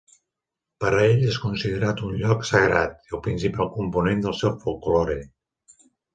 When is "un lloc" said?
2.07-2.47